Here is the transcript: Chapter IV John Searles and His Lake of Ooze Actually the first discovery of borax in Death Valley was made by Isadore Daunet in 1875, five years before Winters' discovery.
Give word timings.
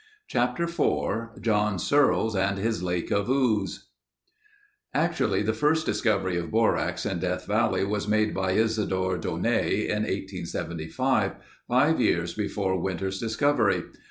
Chapter 0.27 0.63
IV 0.63 1.39
John 1.41 1.77
Searles 1.77 2.35
and 2.35 2.57
His 2.57 2.81
Lake 2.81 3.11
of 3.11 3.29
Ooze 3.29 3.89
Actually 4.95 5.43
the 5.43 5.53
first 5.53 5.85
discovery 5.85 6.37
of 6.37 6.49
borax 6.49 7.05
in 7.05 7.19
Death 7.19 7.45
Valley 7.45 7.83
was 7.85 8.07
made 8.07 8.33
by 8.33 8.53
Isadore 8.53 9.19
Daunet 9.19 9.73
in 9.89 10.01
1875, 10.01 11.33
five 11.67 12.01
years 12.01 12.33
before 12.33 12.81
Winters' 12.81 13.19
discovery. 13.19 13.83